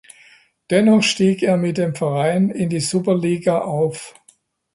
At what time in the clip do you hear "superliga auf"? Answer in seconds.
2.79-4.15